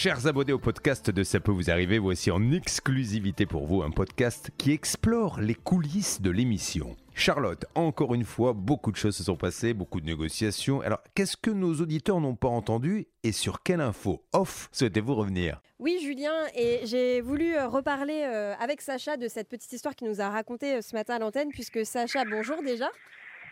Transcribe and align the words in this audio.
Chers 0.00 0.28
abonnés 0.28 0.52
au 0.52 0.60
podcast 0.60 1.10
de 1.10 1.24
Ça 1.24 1.40
peut 1.40 1.50
vous 1.50 1.72
arriver, 1.72 1.98
voici 1.98 2.30
en 2.30 2.52
exclusivité 2.52 3.46
pour 3.46 3.66
vous 3.66 3.82
un 3.82 3.90
podcast 3.90 4.52
qui 4.56 4.70
explore 4.70 5.40
les 5.40 5.56
coulisses 5.56 6.20
de 6.22 6.30
l'émission. 6.30 6.94
Charlotte, 7.14 7.64
encore 7.74 8.14
une 8.14 8.22
fois, 8.22 8.52
beaucoup 8.52 8.92
de 8.92 8.96
choses 8.96 9.16
se 9.16 9.24
sont 9.24 9.34
passées, 9.34 9.74
beaucoup 9.74 10.00
de 10.00 10.06
négociations. 10.06 10.82
Alors, 10.82 11.00
qu'est-ce 11.16 11.36
que 11.36 11.50
nos 11.50 11.74
auditeurs 11.80 12.20
n'ont 12.20 12.36
pas 12.36 12.46
entendu 12.46 13.08
et 13.24 13.32
sur 13.32 13.64
quelle 13.64 13.80
info 13.80 14.22
off 14.32 14.68
souhaitez-vous 14.70 15.16
revenir? 15.16 15.60
Oui, 15.80 15.98
Julien, 16.00 16.46
et 16.54 16.82
j'ai 16.84 17.20
voulu 17.20 17.56
euh, 17.56 17.66
reparler 17.66 18.22
euh, 18.24 18.54
avec 18.60 18.80
Sacha 18.82 19.16
de 19.16 19.26
cette 19.26 19.48
petite 19.48 19.72
histoire 19.72 19.96
qu'il 19.96 20.08
nous 20.08 20.20
a 20.20 20.28
racontée 20.28 20.76
euh, 20.76 20.80
ce 20.80 20.94
matin 20.94 21.16
à 21.16 21.18
l'antenne, 21.18 21.48
puisque 21.48 21.84
Sacha, 21.84 22.24
bonjour 22.24 22.62
déjà. 22.62 22.88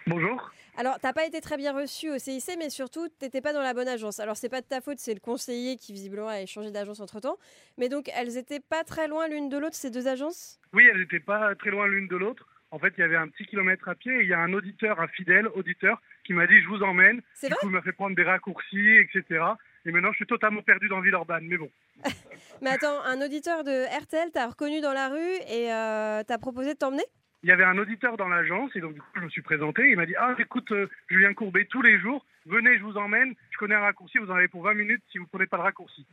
Bonjour. 0.07 0.51
Alors, 0.79 0.99
t'as 1.01 1.13
pas 1.13 1.25
été 1.27 1.41
très 1.41 1.57
bien 1.57 1.73
reçu 1.73 2.11
au 2.11 2.19
CIC, 2.19 2.57
mais 2.59 2.71
surtout, 2.71 3.09
t'étais 3.09 3.41
pas 3.41 3.53
dans 3.53 3.63
la 3.63 3.75
bonne 3.75 3.89
agence. 3.89 4.21
Alors, 4.21 4.37
c'est 4.37 4.49
pas 4.49 4.61
de 4.61 4.67
ta 4.67 4.81
faute, 4.81 4.99
c'est 4.99 5.15
le 5.15 5.21
conseiller 5.21 5.77
qui 5.77 5.93
visiblement 5.93 6.29
a 6.29 6.45
changé 6.47 6.71
d'agence 6.71 7.01
entre 7.01 7.19
temps. 7.19 7.39
Mais 7.79 7.89
donc, 7.89 8.09
elles 8.15 8.37
étaient 8.37 8.61
pas 8.61 8.85
très 8.85 9.09
loin 9.09 9.27
l'une 9.27 9.49
de 9.49 9.57
l'autre, 9.59 9.75
ces 9.75 9.91
deux 9.91 10.07
agences? 10.07 10.61
Oui, 10.75 10.87
elles 10.93 11.01
n'étaient 11.01 11.19
pas 11.21 11.55
très 11.57 11.71
loin 11.71 11.89
l'une 11.89 12.07
de 12.09 12.17
l'autre. 12.17 12.47
En 12.71 12.79
fait, 12.79 12.93
il 12.99 13.01
y 13.01 13.05
avait 13.05 13.17
un 13.17 13.29
petit 13.29 13.47
kilomètre 13.47 13.89
à 13.89 13.95
pied 13.95 14.13
et 14.13 14.23
il 14.23 14.29
y 14.29 14.35
a 14.35 14.39
un 14.39 14.53
auditeur, 14.53 15.01
un 15.01 15.09
fidèle 15.09 15.49
auditeur, 15.55 16.01
qui 16.25 16.35
m'a 16.35 16.47
dit 16.47 16.61
je 16.61 16.69
vous 16.69 16.83
emmène. 16.83 17.23
C'est 17.35 17.47
Du 17.49 17.55
vrai? 17.55 17.61
coup, 17.63 17.69
il 17.69 17.73
m'a 17.73 17.83
fait 17.83 17.93
prendre 17.93 18.15
des 18.15 18.25
raccourcis, 18.25 18.97
etc. 18.99 19.41
Et 19.87 19.93
maintenant, 19.93 20.11
je 20.13 20.17
suis 20.17 20.27
totalement 20.27 20.63
perdu 20.63 20.89
dans 20.89 21.01
Villeurbanne. 21.01 21.47
Mais 21.47 21.57
bon, 21.57 21.71
Mais 22.61 22.71
attends, 22.71 23.01
un 23.03 23.25
auditeur 23.25 23.65
de 23.65 23.87
RTL 24.03 24.31
t'a 24.31 24.47
reconnu 24.49 24.81
dans 24.81 24.93
la 24.93 25.09
rue 25.09 25.35
et 25.49 25.73
euh, 25.73 26.23
t'a 26.25 26.39
proposé 26.39 26.75
de 26.75 26.79
t'emmener? 26.79 27.05
Il 27.47 27.51
y 27.51 27.53
avait 27.53 27.63
un 27.63 27.79
auditeur 27.79 28.17
dans 28.17 28.27
l'agence 28.27 28.75
et 28.75 28.81
donc 28.81 28.95
du 28.95 29.01
coup, 29.01 29.07
je 29.15 29.21
me 29.21 29.29
suis 29.29 29.41
présenté. 29.41 29.89
Il 29.89 29.97
m'a 29.97 30.05
dit 30.05 30.17
ah 30.19 30.35
écoute, 30.37 30.69
euh, 30.73 30.91
Julien 31.09 31.33
Courbet 31.33 31.65
tous 31.71 31.81
les 31.81 31.97
jours, 32.01 32.27
venez, 32.45 32.77
je 32.77 32.83
vous 32.83 32.97
emmène. 32.97 33.35
Je 33.53 33.59
connais 33.59 33.77
un 33.77 33.83
raccourci, 33.83 34.19
vous 34.19 34.33
en 34.33 34.35
avez 34.35 34.49
pour 34.49 34.65
20 34.65 34.75
minutes 34.75 35.03
si 35.13 35.19
vous 35.19 35.29
prenez 35.29 35.47
pas 35.47 35.57
le 35.59 35.63
raccourci. 35.63 36.05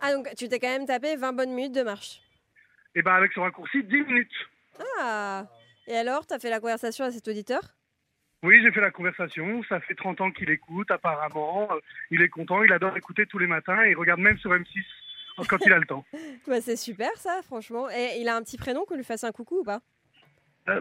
Ah, 0.00 0.12
donc 0.12 0.28
tu 0.36 0.48
t'es 0.48 0.58
quand 0.58 0.66
même 0.66 0.86
tapé 0.86 1.14
20 1.14 1.34
bonnes 1.34 1.52
minutes 1.52 1.76
de 1.76 1.84
marche. 1.84 2.20
Et 2.96 3.02
ben 3.02 3.12
avec 3.12 3.32
ce 3.32 3.38
raccourci, 3.38 3.84
10 3.84 4.02
minutes. 4.02 4.32
Ah 4.98 5.46
Et 5.86 5.94
alors, 5.94 6.26
t'as 6.26 6.40
fait 6.40 6.50
la 6.50 6.58
conversation 6.58 7.04
à 7.04 7.12
cet 7.12 7.28
auditeur? 7.28 7.62
Oui, 8.42 8.60
j'ai 8.60 8.72
fait 8.72 8.80
la 8.80 8.90
conversation. 8.90 9.62
Ça 9.68 9.78
fait 9.78 9.94
30 9.94 10.20
ans 10.20 10.30
qu'il 10.32 10.50
écoute, 10.50 10.90
apparemment. 10.90 11.68
Euh, 11.70 11.78
il 12.10 12.22
est 12.22 12.28
content, 12.28 12.60
il 12.64 12.72
adore 12.72 12.96
écouter 12.96 13.26
tous 13.26 13.38
les 13.38 13.46
matins 13.46 13.84
et 13.84 13.90
il 13.90 13.96
regarde 13.96 14.18
même 14.20 14.36
sur 14.38 14.50
M6 14.50 14.66
quand 15.48 15.64
il 15.64 15.72
a 15.72 15.78
le 15.78 15.86
temps. 15.86 16.04
Bah, 16.48 16.60
C'est 16.60 16.76
super 16.76 17.16
ça, 17.18 17.40
franchement. 17.44 17.88
Et 17.88 18.16
il 18.18 18.28
a 18.28 18.34
un 18.34 18.42
petit 18.42 18.58
prénom 18.58 18.84
qu'on 18.84 18.96
lui 18.96 19.04
fasse 19.04 19.22
un 19.22 19.30
coucou 19.30 19.60
ou 19.60 19.64
pas? 19.64 19.80
Euh, 20.68 20.80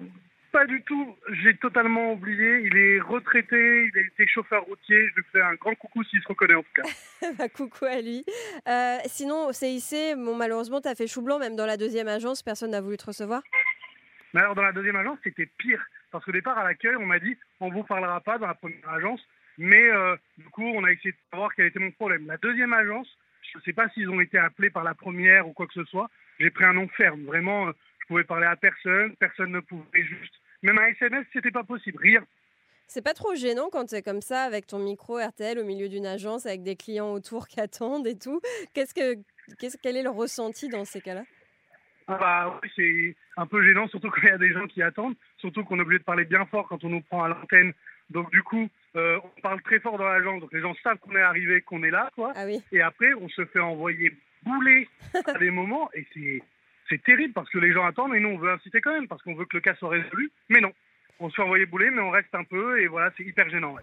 pas 0.51 0.65
du 0.65 0.81
tout, 0.83 1.15
j'ai 1.29 1.55
totalement 1.55 2.11
oublié. 2.11 2.59
Il 2.65 2.77
est 2.77 2.99
retraité, 2.99 3.85
il 3.85 3.97
a 3.97 4.01
été 4.01 4.27
chauffeur 4.27 4.63
routier. 4.65 5.07
Je 5.09 5.15
lui 5.15 5.23
fais 5.31 5.41
un 5.41 5.53
grand 5.55 5.75
coucou 5.75 6.03
s'il 6.03 6.21
se 6.21 6.27
reconnaît 6.27 6.55
en 6.55 6.63
tout 6.63 6.81
cas. 6.81 6.89
Bah, 7.37 7.47
coucou 7.47 7.85
à 7.85 8.01
lui. 8.01 8.25
Euh, 8.67 8.97
sinon, 9.05 9.47
au 9.47 9.53
CIC, 9.53 10.15
bon, 10.17 10.35
malheureusement, 10.35 10.81
t'as 10.81 10.95
fait 10.95 11.07
chou 11.07 11.21
blanc, 11.21 11.39
même 11.39 11.55
dans 11.55 11.65
la 11.65 11.77
deuxième 11.77 12.07
agence, 12.07 12.43
personne 12.43 12.71
n'a 12.71 12.81
voulu 12.81 12.97
te 12.97 13.05
recevoir. 13.05 13.41
Mais 14.33 14.41
alors 14.41 14.55
dans 14.55 14.61
la 14.61 14.71
deuxième 14.71 14.95
agence, 14.95 15.19
c'était 15.23 15.49
pire. 15.57 15.81
Parce 16.11 16.25
qu'au 16.25 16.31
départ, 16.31 16.57
à 16.57 16.63
l'accueil, 16.63 16.95
on 16.97 17.05
m'a 17.05 17.19
dit 17.19 17.37
on 17.59 17.69
vous 17.69 17.83
parlera 17.83 18.19
pas 18.19 18.37
dans 18.37 18.47
la 18.47 18.55
première 18.55 18.89
agence. 18.89 19.21
Mais 19.57 19.89
euh, 19.89 20.15
du 20.37 20.49
coup, 20.49 20.63
on 20.63 20.83
a 20.83 20.91
essayé 20.91 21.11
de 21.11 21.17
savoir 21.29 21.53
quel 21.55 21.67
était 21.67 21.79
mon 21.79 21.91
problème. 21.91 22.25
La 22.27 22.37
deuxième 22.37 22.73
agence, 22.73 23.07
je 23.53 23.57
ne 23.57 23.63
sais 23.63 23.73
pas 23.73 23.89
s'ils 23.89 24.09
ont 24.09 24.19
été 24.19 24.37
appelés 24.37 24.69
par 24.69 24.83
la 24.83 24.93
première 24.93 25.47
ou 25.47 25.53
quoi 25.53 25.67
que 25.67 25.73
ce 25.73 25.83
soit. 25.85 26.09
J'ai 26.39 26.49
pris 26.49 26.65
un 26.65 26.73
nom 26.73 26.87
ferme. 26.89 27.23
Vraiment, 27.25 27.71
pouvais 28.11 28.23
parler 28.25 28.47
à 28.47 28.57
personne. 28.57 29.15
Personne 29.15 29.51
ne 29.51 29.61
pouvait 29.61 30.03
juste. 30.03 30.33
Même 30.63 30.77
un 30.77 30.87
SMS, 30.87 31.25
c'était 31.31 31.51
pas 31.51 31.63
possible. 31.63 31.97
Rien. 32.01 32.25
C'est 32.87 33.01
pas 33.01 33.13
trop 33.13 33.35
gênant 33.35 33.69
quand 33.71 33.85
t'es 33.85 34.01
comme 34.01 34.21
ça, 34.21 34.43
avec 34.43 34.67
ton 34.67 34.79
micro 34.79 35.17
RTL 35.17 35.57
au 35.57 35.63
milieu 35.63 35.87
d'une 35.87 36.05
agence, 36.05 36.45
avec 36.45 36.61
des 36.61 36.75
clients 36.75 37.13
autour 37.13 37.47
qui 37.47 37.61
attendent 37.61 38.05
et 38.05 38.17
tout. 38.17 38.41
Qu'est-ce 38.73 38.93
que, 38.93 39.15
qu'est-ce, 39.59 39.77
quel 39.81 39.95
est 39.95 40.03
le 40.03 40.09
ressenti 40.09 40.67
dans 40.67 40.83
ces 40.83 40.99
cas-là? 40.99 41.23
Ah 42.07 42.17
bah 42.17 42.59
oui, 42.61 42.69
c'est 42.75 43.15
un 43.37 43.45
peu 43.45 43.65
gênant, 43.65 43.87
surtout 43.87 44.09
quand 44.09 44.21
il 44.23 44.27
y 44.27 44.31
a 44.31 44.37
des 44.37 44.51
gens 44.51 44.67
qui 44.67 44.81
attendent, 44.81 45.15
surtout 45.37 45.63
qu'on 45.63 45.79
est 45.79 45.83
obligé 45.83 45.99
de 45.99 46.03
parler 46.03 46.25
bien 46.25 46.45
fort 46.47 46.67
quand 46.67 46.83
on 46.83 46.89
nous 46.89 47.01
prend 47.01 47.23
à 47.23 47.29
l'antenne. 47.29 47.71
Donc 48.09 48.29
du 48.31 48.43
coup, 48.43 48.67
euh, 48.97 49.17
on 49.23 49.41
parle 49.41 49.61
très 49.61 49.79
fort 49.79 49.97
dans 49.97 50.09
l'agence, 50.09 50.41
donc 50.41 50.51
les 50.51 50.59
gens 50.59 50.75
savent 50.83 50.97
qu'on 50.97 51.15
est 51.15 51.21
arrivé, 51.21 51.61
qu'on 51.61 51.83
est 51.83 51.91
là, 51.91 52.09
quoi. 52.15 52.33
Ah 52.35 52.45
oui. 52.45 52.61
Et 52.73 52.81
après, 52.81 53.13
on 53.13 53.29
se 53.29 53.45
fait 53.45 53.61
envoyer 53.61 54.11
bouler 54.43 54.89
à 55.13 55.37
des 55.37 55.51
moments, 55.51 55.89
et 55.93 56.05
c'est 56.13 56.43
c'est 56.91 57.01
terrible 57.01 57.33
parce 57.33 57.49
que 57.49 57.57
les 57.57 57.71
gens 57.71 57.85
attendent, 57.85 58.13
et 58.13 58.19
nous 58.19 58.29
on 58.29 58.37
veut 58.37 58.51
inciter 58.51 58.81
quand 58.81 58.91
même 58.91 59.07
parce 59.07 59.21
qu'on 59.23 59.33
veut 59.33 59.45
que 59.45 59.55
le 59.55 59.61
cas 59.61 59.75
soit 59.75 59.89
résolu, 59.89 60.29
mais 60.49 60.59
non. 60.59 60.71
On 61.19 61.29
se 61.29 61.35
fait 61.35 61.41
envoyer 61.43 61.65
bouler, 61.65 61.89
mais 61.91 62.01
on 62.01 62.09
reste 62.09 62.33
un 62.33 62.43
peu, 62.43 62.81
et 62.81 62.87
voilà, 62.87 63.11
c'est 63.15 63.23
hyper 63.23 63.47
gênant. 63.49 63.75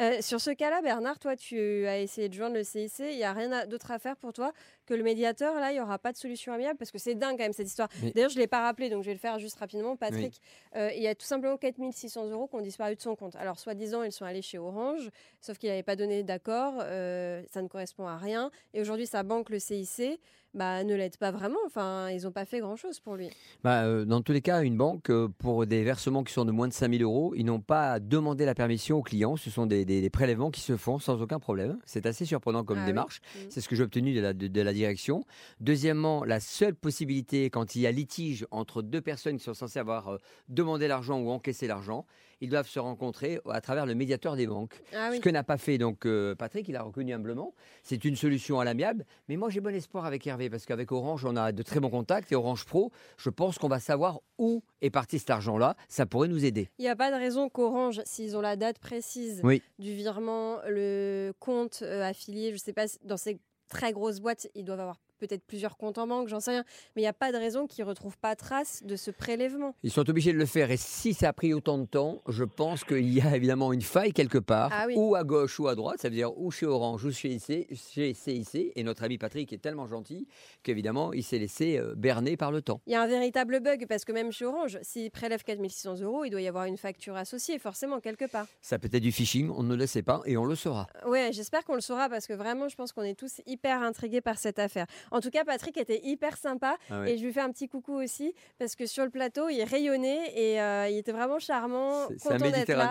Euh, 0.00 0.18
sur 0.20 0.40
ce 0.40 0.50
cas-là, 0.50 0.80
Bernard, 0.82 1.18
toi, 1.18 1.36
tu 1.36 1.86
as 1.86 1.98
essayé 2.00 2.28
de 2.28 2.34
joindre 2.34 2.56
le 2.56 2.64
CIC. 2.64 2.92
Il 3.00 3.16
n'y 3.16 3.24
a 3.24 3.32
rien 3.32 3.66
d'autre 3.66 3.90
à 3.90 3.98
faire 3.98 4.16
pour 4.16 4.32
toi 4.32 4.52
que 4.86 4.94
le 4.94 5.02
médiateur. 5.02 5.54
Là, 5.56 5.70
il 5.70 5.74
n'y 5.74 5.80
aura 5.80 5.98
pas 5.98 6.12
de 6.12 6.16
solution 6.16 6.52
amiable 6.52 6.78
parce 6.78 6.90
que 6.90 6.98
c'est 6.98 7.14
dingue 7.14 7.36
quand 7.36 7.44
même 7.44 7.52
cette 7.52 7.66
histoire. 7.68 7.88
Mais- 8.02 8.10
D'ailleurs, 8.12 8.30
je 8.30 8.36
ne 8.36 8.40
l'ai 8.40 8.46
pas 8.46 8.62
rappelé, 8.62 8.88
donc 8.90 9.02
je 9.02 9.08
vais 9.08 9.14
le 9.14 9.18
faire 9.20 9.38
juste 9.38 9.56
rapidement. 9.58 9.96
Patrick, 9.96 10.40
euh, 10.76 10.90
il 10.96 11.02
y 11.02 11.08
a 11.08 11.14
tout 11.14 11.26
simplement 11.26 11.56
4600 11.56 12.30
euros 12.30 12.46
qui 12.48 12.56
ont 12.56 12.60
disparu 12.62 12.96
de 12.96 13.00
son 13.00 13.14
compte. 13.16 13.36
Alors, 13.36 13.58
soi-disant, 13.58 14.02
ils 14.02 14.12
sont 14.12 14.24
allés 14.24 14.42
chez 14.42 14.58
Orange, 14.58 15.10
sauf 15.40 15.58
qu'il 15.58 15.68
n'avait 15.68 15.82
pas 15.82 15.96
donné 15.96 16.22
d'accord. 16.22 16.74
euh, 16.80 17.42
ça 17.52 17.60
ne 17.62 17.68
correspond 17.68 18.06
à 18.06 18.16
rien. 18.16 18.50
Et 18.74 18.80
aujourd'hui, 18.80 19.06
sa 19.06 19.22
banque, 19.22 19.50
le 19.50 19.58
CIC, 19.58 20.18
bah, 20.54 20.84
ne 20.84 20.94
l'aide 20.94 21.16
pas 21.16 21.30
vraiment. 21.30 21.58
Enfin, 21.64 22.10
ils 22.10 22.24
n'ont 22.24 22.30
pas 22.32 22.44
fait 22.44 22.60
grand-chose 22.60 23.00
pour 23.00 23.16
lui. 23.16 23.30
Bah, 23.64 24.04
dans 24.04 24.20
tous 24.20 24.32
les 24.32 24.42
cas, 24.42 24.60
une 24.62 24.76
banque, 24.76 25.10
pour 25.38 25.64
des 25.66 25.82
versements 25.82 26.24
qui 26.24 26.32
sont 26.34 26.44
de 26.44 26.52
moins 26.52 26.68
de 26.68 26.74
5000 26.74 27.02
euros, 27.02 27.32
ils 27.34 27.44
n'ont 27.44 27.60
pas 27.60 27.92
à 27.92 28.00
demander 28.00 28.44
la 28.44 28.54
permission 28.54 28.98
aux 28.98 29.02
clients. 29.02 29.36
Ce 29.36 29.48
sont 29.48 29.64
des, 29.64 29.81
des- 29.84 30.00
des 30.00 30.10
prélèvements 30.10 30.50
qui 30.50 30.60
se 30.60 30.76
font 30.76 30.98
sans 30.98 31.20
aucun 31.22 31.38
problème. 31.38 31.78
C'est 31.84 32.06
assez 32.06 32.24
surprenant 32.24 32.64
comme 32.64 32.78
Ah 32.78 32.86
démarche. 32.86 33.20
Mhm. 33.36 33.46
C'est 33.50 33.60
ce 33.60 33.68
que 33.68 33.76
j'ai 33.76 33.82
obtenu 33.82 34.14
de 34.14 34.20
la, 34.20 34.32
de, 34.32 34.46
de 34.48 34.60
la 34.60 34.72
direction. 34.72 35.24
Deuxièmement, 35.60 36.24
la 36.24 36.40
seule 36.40 36.74
possibilité, 36.74 37.50
quand 37.50 37.74
il 37.76 37.82
y 37.82 37.86
a 37.86 37.92
litige 37.92 38.46
entre 38.50 38.82
deux 38.82 39.00
personnes 39.00 39.36
qui 39.38 39.44
sont 39.44 39.54
censées 39.54 39.78
avoir 39.78 40.08
euh, 40.08 40.18
demandé 40.48 40.88
l'argent 40.88 41.20
ou 41.20 41.30
encaissé 41.30 41.66
l'argent, 41.66 42.06
ils 42.42 42.50
doivent 42.50 42.68
se 42.68 42.80
rencontrer 42.80 43.40
à 43.48 43.60
travers 43.60 43.86
le 43.86 43.94
médiateur 43.94 44.34
des 44.36 44.46
banques. 44.48 44.82
Ah 44.94 45.08
oui. 45.10 45.16
Ce 45.16 45.22
que 45.22 45.30
n'a 45.30 45.44
pas 45.44 45.56
fait 45.56 45.78
donc 45.78 46.04
euh, 46.06 46.34
Patrick, 46.34 46.68
il 46.68 46.76
a 46.76 46.82
reconnu 46.82 47.14
humblement. 47.14 47.54
C'est 47.84 48.04
une 48.04 48.16
solution 48.16 48.58
à 48.60 48.64
l'amiable. 48.64 49.06
Mais 49.28 49.36
moi, 49.36 49.48
j'ai 49.48 49.60
bon 49.60 49.74
espoir 49.74 50.04
avec 50.04 50.26
Hervé 50.26 50.50
parce 50.50 50.66
qu'avec 50.66 50.90
Orange, 50.92 51.24
on 51.24 51.36
a 51.36 51.52
de 51.52 51.62
très 51.62 51.78
bons 51.80 51.88
contacts 51.88 52.32
et 52.32 52.34
Orange 52.34 52.66
Pro, 52.66 52.90
je 53.16 53.30
pense 53.30 53.58
qu'on 53.58 53.68
va 53.68 53.78
savoir 53.78 54.20
où 54.38 54.62
est 54.80 54.90
parti 54.90 55.20
cet 55.20 55.30
argent-là. 55.30 55.76
Ça 55.88 56.04
pourrait 56.04 56.28
nous 56.28 56.44
aider. 56.44 56.68
Il 56.78 56.82
n'y 56.82 56.88
a 56.88 56.96
pas 56.96 57.12
de 57.12 57.16
raison 57.16 57.48
qu'Orange, 57.48 58.00
s'ils 58.04 58.36
ont 58.36 58.40
la 58.40 58.56
date 58.56 58.78
précise 58.80 59.40
Oui. 59.44 59.62
du 59.78 59.94
virement, 59.94 60.58
le 60.68 61.32
compte 61.38 61.80
euh, 61.82 62.02
affilié, 62.02 62.48
je 62.48 62.54
ne 62.54 62.58
sais 62.58 62.72
pas, 62.72 62.86
dans 63.04 63.16
ces 63.16 63.38
très 63.68 63.92
grosses 63.92 64.18
boîtes, 64.20 64.48
ils 64.56 64.64
doivent 64.64 64.80
avoir 64.80 64.98
peut-être 65.26 65.44
plusieurs 65.46 65.76
comptes 65.76 65.98
en 65.98 66.06
banque, 66.06 66.28
j'en 66.28 66.40
sais 66.40 66.50
rien. 66.50 66.64
Mais 66.96 67.02
il 67.02 67.04
n'y 67.04 67.08
a 67.08 67.12
pas 67.12 67.30
de 67.32 67.36
raison 67.36 67.66
qu'ils 67.66 67.84
ne 67.84 67.88
retrouvent 67.88 68.18
pas 68.18 68.34
trace 68.36 68.82
de 68.84 68.96
ce 68.96 69.10
prélèvement. 69.10 69.74
Ils 69.82 69.90
sont 69.92 70.08
obligés 70.10 70.32
de 70.32 70.38
le 70.38 70.46
faire. 70.46 70.70
Et 70.70 70.76
si 70.76 71.14
ça 71.14 71.28
a 71.28 71.32
pris 71.32 71.54
autant 71.54 71.78
de 71.78 71.86
temps, 71.86 72.20
je 72.28 72.44
pense 72.44 72.84
qu'il 72.84 73.08
y 73.12 73.20
a 73.20 73.36
évidemment 73.36 73.72
une 73.72 73.82
faille 73.82 74.12
quelque 74.12 74.38
part, 74.38 74.70
Ah 74.72 74.84
oui. 74.86 74.94
ou 74.96 75.14
à 75.14 75.22
gauche 75.24 75.58
ou 75.60 75.68
à 75.68 75.74
droite. 75.74 76.00
Ça 76.00 76.08
veut 76.08 76.14
dire 76.14 76.36
ou 76.38 76.50
chez 76.50 76.66
Orange 76.66 77.04
ou 77.04 77.12
chez, 77.12 77.30
IC, 77.34 77.68
chez 77.76 78.14
CIC. 78.14 78.72
Et 78.74 78.82
notre 78.82 79.04
ami 79.04 79.18
Patrick 79.18 79.52
est 79.52 79.58
tellement 79.58 79.86
gentil 79.86 80.26
qu'évidemment, 80.62 81.12
il 81.12 81.22
s'est 81.22 81.38
laissé 81.38 81.78
euh, 81.78 81.94
berner 81.96 82.36
par 82.36 82.50
le 82.52 82.62
temps. 82.62 82.80
Il 82.86 82.92
y 82.92 82.96
a 82.96 83.02
un 83.02 83.06
véritable 83.06 83.60
bug 83.60 83.86
parce 83.88 84.04
que 84.04 84.12
même 84.12 84.32
chez 84.32 84.44
Orange, 84.44 84.78
s'ils 84.82 85.10
prélèvent 85.10 85.44
4600 85.44 86.00
euros, 86.00 86.24
il 86.24 86.30
doit 86.30 86.40
y 86.40 86.48
avoir 86.48 86.64
une 86.64 86.76
facture 86.76 87.16
associée, 87.16 87.58
forcément, 87.58 88.00
quelque 88.00 88.24
part. 88.24 88.46
Ça 88.60 88.78
peut 88.78 88.88
être 88.92 89.02
du 89.02 89.12
phishing, 89.12 89.50
on 89.50 89.62
ne 89.62 89.74
le 89.76 89.86
sait 89.86 90.02
pas 90.02 90.20
et 90.26 90.36
on 90.36 90.44
le 90.44 90.54
saura. 90.54 90.86
Ouais, 91.06 91.30
j'espère 91.32 91.64
qu'on 91.64 91.74
le 91.74 91.80
saura 91.80 92.08
parce 92.08 92.26
que 92.26 92.32
vraiment, 92.32 92.68
je 92.68 92.76
pense 92.76 92.92
qu'on 92.92 93.02
est 93.02 93.18
tous 93.18 93.40
hyper 93.46 93.82
intrigués 93.82 94.20
par 94.20 94.38
cette 94.38 94.58
affaire. 94.58 94.86
En 95.12 95.20
tout 95.20 95.30
cas, 95.30 95.44
Patrick 95.44 95.76
était 95.76 96.00
hyper 96.02 96.36
sympa 96.36 96.76
Ah 96.90 97.00
ouais. 97.00 97.12
et 97.12 97.18
je 97.18 97.24
lui 97.24 97.32
fais 97.32 97.40
un 97.42 97.50
petit 97.52 97.68
coucou 97.68 97.94
aussi 98.02 98.34
parce 98.58 98.74
que 98.74 98.86
sur 98.86 99.04
le 99.04 99.10
plateau, 99.10 99.48
il 99.48 99.62
rayonnait 99.62 100.32
et 100.34 100.60
euh, 100.60 100.88
il 100.90 100.96
était 100.98 101.12
vraiment 101.12 101.38
charmant, 101.38 102.08
C'est- 102.08 102.18
C'est 102.18 102.32
un, 102.34 102.38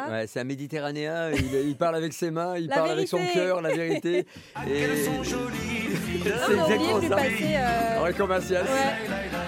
là. 0.07 0.11
ouais, 0.11 0.27
c'est 0.27 0.39
un 0.39 0.43
Méditerranéen, 0.43 1.31
il, 1.31 1.53
il 1.69 1.75
parle 1.75 1.95
avec 1.95 2.13
ses 2.13 2.31
mains, 2.31 2.57
il 2.57 2.67
La 2.67 2.75
parle 2.75 2.91
avec 2.91 3.07
son 3.07 3.17
cœur, 3.33 3.61
la 3.61 3.73
vérité. 3.73 4.19
Et 4.19 4.25
Ah, 4.55 4.61
c'est 4.65 5.09
a 6.59 6.65
oublié 6.65 6.91
exactement 6.93 7.01
ça. 7.01 7.15
passer. 7.15 7.55
euh, 7.55 7.99
ouais. 8.61 9.40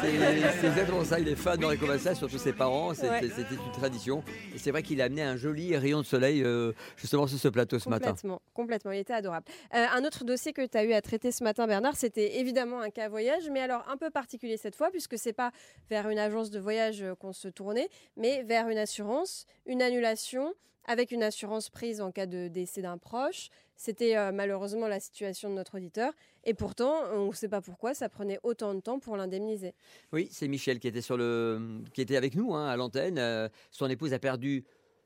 C'est 0.00 0.66
exactement 0.66 1.04
ça, 1.04 1.18
il 1.20 1.28
est 1.28 1.34
fan 1.36 1.58
d'Enrico 1.58 1.86
Macias, 1.86 2.14
surtout 2.14 2.38
ses 2.38 2.52
parents, 2.52 2.94
c'était 2.94 3.08
Ouais. 3.08 3.20
une 3.22 3.72
tradition. 3.72 4.22
Et 4.54 4.58
c'est 4.58 4.70
vrai 4.70 4.82
qu'il 4.82 5.00
a 5.00 5.04
amené 5.04 5.22
un 5.22 5.36
joli 5.36 5.76
rayon 5.76 6.00
de 6.00 6.06
soleil 6.06 6.42
euh, 6.44 6.72
justement 6.96 7.26
sur 7.26 7.38
ce 7.38 7.48
plateau 7.48 7.78
ce 7.78 7.88
matin. 7.88 8.10
Complètement, 8.10 8.42
complètement, 8.54 8.92
il 8.92 8.98
était 9.00 9.12
adorable. 9.12 9.46
Euh, 9.74 9.84
un 9.92 10.04
autre 10.04 10.24
dossier 10.24 10.52
que 10.52 10.66
tu 10.66 10.76
as 10.76 10.84
eu 10.84 10.92
à 10.92 11.00
traiter 11.02 11.32
ce 11.32 11.42
matin, 11.44 11.66
Bernard, 11.66 11.96
c'était 11.96 12.38
évidemment 12.38 12.80
un 12.80 12.90
cas 12.90 13.08
voyage, 13.08 13.48
mais 13.50 13.60
alors 13.60 13.84
un 13.88 13.96
peu 13.96 14.10
particulier 14.10 14.56
cette 14.56 14.76
fois, 14.76 14.90
puisque 14.90 15.18
c'est 15.18 15.32
pas 15.32 15.50
vers 15.90 16.08
une 16.08 16.18
agence 16.18 16.50
de 16.50 16.58
voyage 16.58 17.02
euh, 17.02 17.14
qu'on 17.14 17.32
se 17.32 17.48
tournait, 17.48 17.88
mais 18.16 18.42
vers 18.42 18.68
une 18.68 18.78
assurance, 18.78 19.46
une 19.66 19.82
annulation, 19.82 20.52
avec 20.86 21.10
une 21.10 21.22
assurance 21.22 21.68
prise 21.70 22.00
en 22.00 22.10
cas 22.10 22.26
de 22.26 22.48
décès 22.48 22.82
d'un 22.82 22.98
proche. 22.98 23.48
C'était 23.76 24.16
euh, 24.16 24.32
malheureusement 24.32 24.88
la 24.88 25.00
situation 25.00 25.50
de 25.50 25.54
notre 25.54 25.76
auditeur, 25.76 26.12
et 26.44 26.54
pourtant, 26.54 26.94
on 27.12 27.28
ne 27.28 27.32
sait 27.34 27.48
pas 27.48 27.60
pourquoi, 27.60 27.92
ça 27.92 28.08
prenait 28.08 28.38
autant 28.42 28.74
de 28.74 28.80
temps 28.80 28.98
pour 28.98 29.16
l'indemniser. 29.18 29.74
Oui, 30.12 30.28
c'est 30.32 30.48
Michel 30.48 30.78
qui 30.80 30.88
était, 30.88 31.02
sur 31.02 31.16
le, 31.18 31.82
qui 31.92 32.00
était 32.00 32.16
avec 32.16 32.34
nous 32.36 32.54
hein, 32.54 32.66
à 32.68 32.76
l'antenne. 32.76 33.18
Euh, 33.18 33.48
son 33.70 33.90
épouse 33.90 34.14
a 34.14 34.18
perdu 34.18 34.64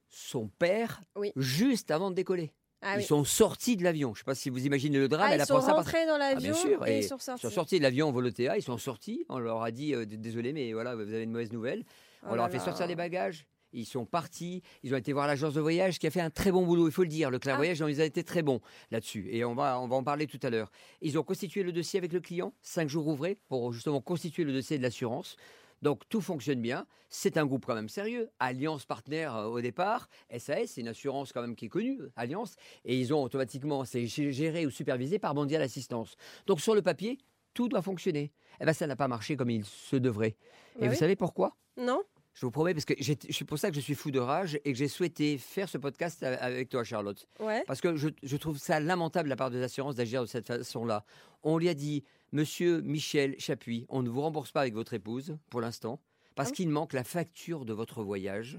son 0.08 0.48
père 0.48 1.00
Oui. 1.16 1.32
juste 1.36 1.90
avant 1.90 2.10
de 2.10 2.14
décoller. 2.14 2.52
Ah 2.82 2.94
ils 2.94 2.98
oui. 2.98 3.04
sont 3.04 3.24
sortis 3.24 3.76
de 3.76 3.84
l'avion. 3.84 4.14
Je 4.14 4.20
ne 4.20 4.22
sais 4.22 4.24
pas 4.24 4.34
si 4.34 4.48
vous 4.50 4.64
imaginez 4.64 4.98
le 4.98 5.06
drame. 5.08 5.26
Ah, 5.28 5.34
elle 5.34 5.40
ils 5.40 5.42
a 5.42 5.46
sont 5.46 5.54
pensé 5.56 5.66
à 5.66 5.74
part- 5.74 5.76
rentrés 5.84 6.06
dans 6.06 6.14
Ah, 6.14 6.32
l'avion 6.32 6.54
et 6.86 6.92
et 6.92 6.98
ils 6.98 7.04
sont 7.04 7.16
Ils 7.16 7.20
sortis. 7.20 7.42
sont 7.42 7.50
sortis 7.50 7.78
de 7.78 7.82
l'avion 7.82 8.08
en 8.08 8.12
Volotea, 8.12 8.56
ils 8.56 8.62
sont 8.62 8.78
sortis. 8.78 9.26
On 9.28 9.38
leur 9.38 9.62
a 9.62 9.70
dit 9.70 9.94
euh, 9.94 10.06
désolé, 10.06 10.52
mais 10.54 10.72
voilà, 10.72 10.94
vous 10.94 11.02
avez 11.02 11.24
une 11.24 11.30
mauvaise 11.32 11.52
nouvelle. 11.52 11.84
Oh 12.22 12.28
On 12.30 12.34
leur 12.36 12.46
a 12.46 12.48
fait 12.50 12.58
sortir 12.58 12.86
les 12.86 12.96
bagages. 12.96 13.46
Ils 13.72 13.84
sont 13.86 14.04
partis. 14.04 14.62
Ils 14.82 14.94
ont 14.94 14.96
été 14.96 15.12
voir 15.12 15.26
l'agence 15.26 15.54
de 15.54 15.60
voyage 15.60 15.98
qui 15.98 16.06
a 16.06 16.10
fait 16.10 16.20
un 16.20 16.30
très 16.30 16.50
bon 16.52 16.64
boulot, 16.66 16.88
il 16.88 16.92
faut 16.92 17.02
le 17.02 17.08
dire. 17.08 17.30
Le 17.30 17.38
Clair 17.38 17.54
Ah. 17.54 17.58
Voyage, 17.58 17.82
ils 17.88 18.00
a 18.00 18.04
été 18.04 18.24
très 18.24 18.42
bons 18.42 18.60
là-dessus. 18.90 19.28
Et 19.30 19.44
on 19.44 19.54
va, 19.54 19.80
on 19.80 19.86
va 19.88 19.96
en 19.96 20.02
parler 20.02 20.26
tout 20.26 20.40
à 20.42 20.50
l'heure. 20.50 20.70
Ils 21.00 21.18
ont 21.18 21.22
constitué 21.22 21.62
le 21.62 21.72
dossier 21.72 21.98
avec 21.98 22.12
le 22.12 22.20
client, 22.20 22.52
cinq 22.62 22.88
jours 22.88 23.06
ouvrés, 23.06 23.38
pour 23.48 23.72
justement 23.72 24.00
constituer 24.00 24.44
le 24.44 24.52
dossier 24.52 24.78
de 24.78 24.82
l'assurance. 24.82 25.36
Donc 25.82 26.02
tout 26.10 26.20
fonctionne 26.20 26.60
bien. 26.60 26.86
C'est 27.08 27.38
un 27.38 27.46
groupe 27.46 27.64
quand 27.64 27.74
même 27.74 27.88
sérieux. 27.88 28.28
Alliance 28.38 28.84
partenaire 28.84 29.34
euh, 29.34 29.46
au 29.46 29.60
départ. 29.62 30.08
SAS, 30.36 30.66
c'est 30.72 30.82
une 30.82 30.88
assurance 30.88 31.32
quand 31.32 31.40
même 31.40 31.56
qui 31.56 31.64
est 31.66 31.68
connue, 31.70 31.98
Alliance. 32.16 32.54
Et 32.84 32.98
ils 33.00 33.14
ont 33.14 33.22
automatiquement, 33.22 33.84
c'est 33.86 34.02
gé- 34.04 34.30
géré 34.30 34.66
ou 34.66 34.70
supervisé 34.70 35.18
par 35.18 35.34
Mondial 35.34 35.62
Assistance. 35.62 36.16
Donc 36.46 36.60
sur 36.60 36.74
le 36.74 36.82
papier, 36.82 37.16
tout 37.54 37.68
doit 37.68 37.80
fonctionner. 37.82 38.30
Eh 38.60 38.64
bien 38.64 38.74
ça 38.74 38.86
n'a 38.86 38.94
pas 38.94 39.08
marché 39.08 39.36
comme 39.36 39.48
il 39.50 39.64
se 39.64 39.96
devrait. 39.96 40.36
Bah 40.78 40.84
Et 40.84 40.84
vous 40.88 40.92
oui. 40.92 40.98
savez 40.98 41.16
pourquoi? 41.16 41.56
Non 41.78 42.02
je 42.34 42.46
vous 42.46 42.50
promets, 42.52 42.72
parce 42.74 42.84
que 42.84 42.94
c'est 43.02 43.44
pour 43.44 43.58
ça 43.58 43.70
que 43.70 43.74
je 43.76 43.80
suis 43.80 43.94
fou 43.94 44.10
de 44.10 44.18
rage 44.20 44.54
et 44.64 44.72
que 44.72 44.78
j'ai 44.78 44.88
souhaité 44.88 45.36
faire 45.36 45.68
ce 45.68 45.78
podcast 45.78 46.22
avec 46.22 46.68
toi, 46.68 46.84
Charlotte. 46.84 47.26
Ouais. 47.40 47.64
Parce 47.66 47.80
que 47.80 47.96
je, 47.96 48.08
je 48.22 48.36
trouve 48.36 48.56
ça 48.58 48.78
lamentable 48.80 49.26
de 49.28 49.30
la 49.30 49.36
part 49.36 49.50
des 49.50 49.62
assurances 49.62 49.96
d'agir 49.96 50.22
de 50.22 50.26
cette 50.26 50.46
façon-là. 50.46 51.04
On 51.42 51.58
lui 51.58 51.68
a 51.68 51.74
dit, 51.74 52.04
Monsieur 52.32 52.80
Michel 52.82 53.34
Chapuis, 53.38 53.84
on 53.88 54.02
ne 54.02 54.08
vous 54.08 54.20
rembourse 54.20 54.52
pas 54.52 54.60
avec 54.60 54.74
votre 54.74 54.94
épouse 54.94 55.36
pour 55.50 55.60
l'instant, 55.60 56.00
parce 56.36 56.48
Ah 56.48 56.52
oui 56.52 56.56
qu'il 56.56 56.68
manque 56.70 56.92
la 56.92 57.04
facture 57.04 57.64
de 57.64 57.72
votre 57.72 58.02
voyage 58.04 58.58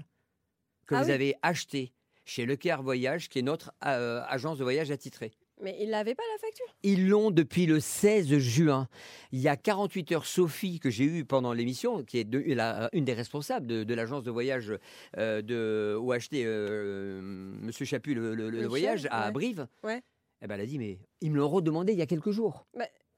que 0.86 0.94
Ah 0.94 1.00
vous 1.02 1.06
oui. 1.08 1.12
avez 1.12 1.34
acheté 1.42 1.92
chez 2.24 2.44
Leclerc 2.46 2.82
Voyage, 2.82 3.28
qui 3.30 3.38
est 3.38 3.42
notre 3.42 3.72
euh, 3.84 4.22
agence 4.28 4.58
de 4.58 4.62
voyage 4.64 4.90
attitrée. 4.90 5.32
Mais 5.62 5.76
ils 5.80 5.90
n'avaient 5.90 6.14
pas 6.14 6.22
la 6.34 6.38
facture? 6.40 6.66
Ils 6.82 7.08
l'ont 7.08 7.30
depuis 7.30 7.66
le 7.66 7.78
16 7.80 8.36
juin. 8.38 8.88
Il 9.30 9.40
y 9.40 9.48
a 9.48 9.56
48 9.56 10.12
heures, 10.12 10.26
Sophie, 10.26 10.80
que 10.80 10.90
j'ai 10.90 11.04
eue 11.04 11.24
pendant 11.24 11.52
l'émission, 11.52 12.02
qui 12.02 12.18
est 12.18 12.24
de- 12.24 12.42
la- 12.54 12.88
une 12.92 13.04
des 13.04 13.12
responsables 13.14 13.66
de, 13.66 13.84
de 13.84 13.94
l'agence 13.94 14.24
de 14.24 14.30
voyage 14.30 14.72
euh, 15.18 15.40
de, 15.40 15.96
où 15.98 16.12
a 16.12 16.16
acheté 16.16 16.42
euh, 16.44 17.20
Monsieur 17.22 17.84
Chaput 17.84 18.14
le, 18.14 18.34
le- 18.34 18.50
le 18.50 18.56
Michel, 18.58 18.68
voyage 18.68 19.08
à 19.10 19.26
ouais. 19.26 19.32
Brive. 19.32 19.66
Ouais. 19.84 20.02
Eh 20.42 20.48
ben, 20.48 20.56
elle 20.56 20.62
a 20.62 20.66
dit, 20.66 20.78
mais 20.78 20.98
ils 21.20 21.30
me 21.30 21.36
l'ont 21.36 21.48
redemandé 21.48 21.92
il 21.92 21.98
y 21.98 22.02
a 22.02 22.06
quelques 22.06 22.32
jours. 22.32 22.66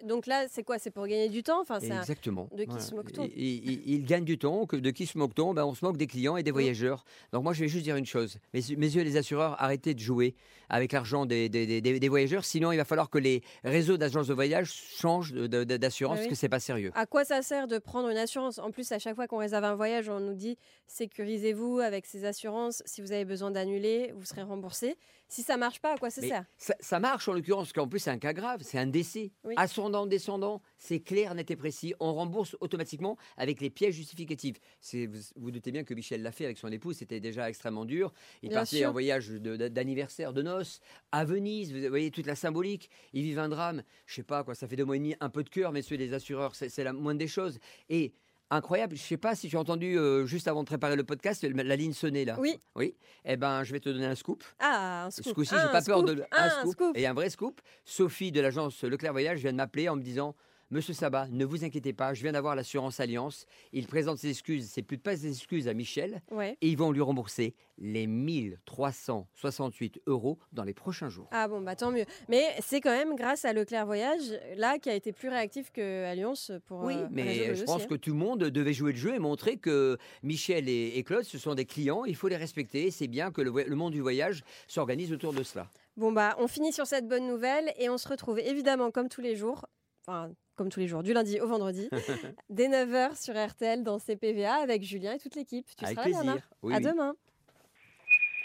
Donc 0.02 0.26
là, 0.26 0.46
c'est 0.50 0.64
quoi? 0.64 0.78
C'est 0.78 0.90
pour 0.90 1.06
gagner 1.06 1.28
du 1.28 1.42
temps? 1.42 1.60
Enfin, 1.60 1.76
un- 1.76 2.00
Exactement. 2.00 2.48
de 2.52 2.64
qui 2.64 2.80
se 2.80 2.94
moque-t-on 2.94 3.24
Il, 3.36 3.42
il- 3.70 3.82
il 3.86 4.04
gagne 4.04 4.24
du 4.24 4.38
temps. 4.38 4.66
De 4.70 4.90
qui 4.90 5.06
se 5.06 5.16
moque-t-on 5.16 5.54
ben, 5.54 5.64
On 5.64 5.74
se 5.74 5.84
moque 5.84 5.96
des 5.96 6.06
clients 6.08 6.36
et 6.36 6.42
des 6.42 6.50
voyageurs. 6.50 7.04
Donc 7.32 7.44
moi, 7.44 7.52
je 7.52 7.60
vais 7.60 7.68
juste 7.68 7.84
dire 7.84 7.96
une 7.96 8.04
chose. 8.04 8.38
Mes, 8.52 8.60
yeux, 8.68 9.02
les 9.02 9.16
assureurs, 9.16 9.54
arrêtez 9.62 9.94
de 9.94 10.00
jouer 10.00 10.34
avec 10.68 10.92
l'argent 10.92 11.26
des, 11.26 11.48
des- 11.48 11.80
des- 11.80 11.98
des- 12.00 12.08
voyageurs. 12.08 12.44
Sinon, 12.44 12.72
il 12.72 12.76
va 12.76 12.84
falloir 12.84 13.08
que 13.08 13.18
les 13.18 13.42
réseaux 13.62 13.96
d'agences 13.96 14.26
de 14.26 14.34
voyage 14.34 14.72
changent 14.72 15.32
d'assurance 15.32 16.16
Ah 16.16 16.20
oui. 16.20 16.26
parce 16.26 16.30
que 16.30 16.34
c'est 16.40 16.48
pas 16.48 16.60
sérieux. 16.60 16.90
À 16.94 17.06
quoi 17.06 17.24
ça 17.24 17.40
sert 17.42 17.68
de 17.68 17.78
prendre 17.78 18.08
une 18.08 18.16
assurance? 18.16 18.58
En 18.58 18.70
plus, 18.72 18.90
à 18.92 18.98
chaque 18.98 19.14
fois 19.14 19.26
qu'on 19.28 19.38
réserve 19.38 19.64
un 19.64 19.74
voyage, 19.76 20.08
on 20.08 20.20
nous 20.20 20.34
dit 20.34 20.58
sécurisez-vous 20.86 21.78
avec 21.78 22.06
ces 22.06 22.24
assurances. 22.24 22.82
Si 22.86 23.00
vous 23.00 23.12
avez 23.12 23.24
besoin 23.24 23.50
d'annuler, 23.50 24.12
vous 24.16 24.24
serez 24.24 24.42
remboursé. 24.42 24.96
Si 25.28 25.42
ça 25.42 25.56
marche 25.56 25.80
pas, 25.80 25.94
à 25.94 25.98
quoi 25.98 26.10
ça 26.10 26.20
Mais 26.20 26.28
sert? 26.28 26.44
ça, 26.58 26.74
ça 26.80 27.00
marche 27.00 27.26
en 27.28 27.32
l'occurrence, 27.32 27.68
parce 27.68 27.72
qu'en 27.72 27.88
plus 27.88 27.98
c'est 27.98 28.10
un 28.10 28.18
cas 28.18 28.32
grave, 28.32 28.60
c'est 28.62 28.78
un 28.78 28.86
décès. 28.86 29.32
Oui. 29.42 29.54
Ascendant, 29.56 30.06
descendant, 30.06 30.60
c'est 30.78 31.00
clair, 31.00 31.34
net 31.34 31.50
et 31.50 31.56
précis. 31.56 31.94
On 31.98 32.12
rembourse 32.14 32.56
automatiquement 32.60 33.16
avec 33.36 33.60
les 33.60 33.70
pièces 33.70 33.94
justificatives. 33.94 34.58
C'est- 34.80 35.06
Vous 35.06 35.18
vous 35.36 35.50
doutez 35.50 35.72
bien 35.72 35.82
que 35.84 35.94
Michel 35.94 36.22
l'a 36.22 36.30
fait 36.32 36.44
avec 36.44 36.58
son 36.58 36.68
épouse, 36.70 36.96
c'était 36.98 37.20
déjà 37.20 37.48
extrêmement 37.48 37.84
dur. 37.84 38.12
Il 38.42 38.50
Bien 38.50 38.58
partait 38.60 38.76
sûr. 38.78 38.88
en 38.88 38.92
voyage 38.92 39.28
de- 39.28 39.68
d'anniversaire, 39.68 40.32
de, 40.32 40.42
noces, 40.42 40.80
à 41.10 41.24
Venise, 41.24 41.72
vous 41.74 41.88
voyez 41.88 42.10
toute 42.10 42.26
la 42.26 42.36
symbolique. 42.36 42.90
Il 43.12 43.22
vit 43.22 43.38
un 43.38 43.48
drame, 43.48 43.82
je 44.06 44.14
sais 44.16 44.22
pas 44.22 44.44
quoi, 44.44 44.54
ça 44.54 44.68
fait 44.68 44.76
deux 44.76 44.84
mois 44.84 44.96
et 44.96 45.00
demi, 45.00 45.16
un 45.20 45.30
peu 45.30 45.42
de 45.42 45.48
cœur, 45.50 45.72
messieurs 45.72 45.96
les 45.96 46.12
assureurs, 46.12 46.54
c'est 46.54 46.68
c'est 46.68 46.84
la 46.84 46.92
moindre 46.92 47.18
des 47.18 47.28
choses. 47.28 47.58
Et 47.88 48.12
incroyable, 48.50 48.96
je 48.96 49.02
sais 49.02 49.16
pas 49.16 49.34
si 49.34 49.48
tu 49.48 49.56
as 49.56 49.60
entendu 49.60 49.98
euh, 49.98 50.26
juste 50.26 50.48
avant 50.48 50.62
de 50.62 50.66
préparer 50.66 50.96
le 50.96 51.04
podcast, 51.04 51.42
la 51.42 51.76
ligne 51.76 51.92
sonnait 51.92 52.24
là. 52.24 52.36
Oui. 52.38 52.60
Oui. 52.76 52.94
Eh 53.24 53.36
ben, 53.36 53.64
je 53.64 53.72
vais 53.72 53.80
te 53.80 53.88
donner 53.88 54.06
un 54.06 54.14
scoop. 54.14 54.44
Ah, 54.60 55.06
un 55.06 55.10
Ce 55.10 55.22
scoop. 55.22 55.34
coup-ci, 55.34 55.54
Ah, 55.56 55.62
j'ai 55.66 55.72
pas 55.72 55.82
peur 55.82 56.02
de 56.02 56.22
un 56.32 56.42
un 56.42 56.50
scoop, 56.50 56.72
scoop. 56.72 56.96
et 56.96 57.06
un 57.06 57.14
vrai 57.14 57.30
scoop. 57.30 57.60
Sophie 57.84 58.32
de 58.32 58.40
l'agence 58.40 58.82
Leclerc 58.84 59.12
Voyage 59.12 59.40
vient 59.40 59.52
de 59.52 59.56
m'appeler 59.56 59.88
en 59.88 59.96
me 59.96 60.02
disant 60.02 60.34
Monsieur 60.70 60.94
Sabat, 60.94 61.28
ne 61.30 61.44
vous 61.44 61.64
inquiétez 61.64 61.92
pas, 61.92 62.14
je 62.14 62.22
viens 62.22 62.32
d'avoir 62.32 62.56
l'assurance 62.56 62.98
Alliance. 62.98 63.46
Il 63.72 63.86
présente 63.86 64.18
ses 64.18 64.30
excuses, 64.30 64.66
c'est 64.68 64.82
plus 64.82 64.96
de 64.96 65.02
pas 65.02 65.16
ses 65.16 65.28
excuses 65.28 65.68
à 65.68 65.74
Michel, 65.74 66.22
Ouais. 66.30 66.56
et 66.60 66.68
ils 66.68 66.76
vont 66.76 66.90
lui 66.90 67.00
rembourser 67.02 67.54
les 67.78 68.06
1368 68.06 70.00
euros 70.06 70.38
dans 70.52 70.64
les 70.64 70.74
prochains 70.74 71.08
jours. 71.08 71.28
Ah 71.32 71.48
bon, 71.48 71.60
bah 71.60 71.76
tant 71.76 71.90
mieux. 71.90 72.04
Mais 72.28 72.44
c'est 72.60 72.80
quand 72.80 72.90
même 72.90 73.14
grâce 73.16 73.44
à 73.44 73.52
Leclerc 73.52 73.86
Voyage, 73.86 74.22
là, 74.56 74.78
qui 74.78 74.90
a 74.90 74.94
été 74.94 75.12
plus 75.12 75.28
réactif 75.28 75.70
que 75.70 76.04
Alliance 76.04 76.52
pour 76.66 76.82
Oui, 76.84 76.94
euh, 76.96 77.08
mais 77.10 77.48
le 77.48 77.54
je 77.54 77.64
pense 77.64 77.86
que 77.86 77.94
tout 77.94 78.10
le 78.10 78.18
monde 78.18 78.40
devait 78.44 78.72
jouer 78.72 78.92
le 78.92 78.98
jeu 78.98 79.14
et 79.14 79.18
montrer 79.18 79.56
que 79.56 79.98
Michel 80.22 80.68
et, 80.68 80.92
et 80.96 81.02
Claude, 81.04 81.24
ce 81.24 81.38
sont 81.38 81.54
des 81.54 81.66
clients, 81.66 82.04
il 82.04 82.16
faut 82.16 82.28
les 82.28 82.36
respecter. 82.36 82.90
C'est 82.90 83.08
bien 83.08 83.30
que 83.30 83.42
le, 83.42 83.50
le 83.66 83.76
monde 83.76 83.92
du 83.92 84.00
voyage 84.00 84.42
s'organise 84.66 85.12
autour 85.12 85.32
de 85.32 85.42
cela. 85.42 85.68
Bon, 85.96 86.10
bah, 86.12 86.34
on 86.38 86.48
finit 86.48 86.72
sur 86.72 86.86
cette 86.86 87.06
bonne 87.06 87.26
nouvelle 87.28 87.72
et 87.78 87.88
on 87.88 87.98
se 87.98 88.08
retrouve 88.08 88.38
évidemment 88.40 88.90
comme 88.90 89.08
tous 89.08 89.20
les 89.20 89.36
jours, 89.36 89.66
enfin, 90.06 90.30
comme 90.56 90.68
tous 90.68 90.80
les 90.80 90.86
jours, 90.88 91.02
du 91.02 91.12
lundi 91.12 91.40
au 91.40 91.46
vendredi, 91.46 91.88
dès 92.48 92.68
9h 92.68 93.20
sur 93.20 93.34
RTL 93.34 93.82
dans 93.82 93.98
CPVA 93.98 94.54
avec 94.54 94.82
Julien 94.82 95.12
et 95.14 95.18
toute 95.18 95.34
l'équipe. 95.34 95.66
Tu 95.76 95.84
Avec 95.84 95.96
seras 95.98 96.08
là, 96.08 96.16
Bernard. 96.16 96.38
Oui, 96.62 96.74
À 96.74 96.76
oui. 96.78 96.82
demain. 96.84 97.14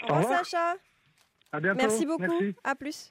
Au 0.08 0.14
revoir. 0.14 0.44
Sacha. 0.44 0.76
À 1.52 1.60
bientôt. 1.60 1.78
Merci 1.78 2.06
beaucoup. 2.06 2.22
Merci. 2.22 2.54
À 2.64 2.74
plus. 2.74 3.10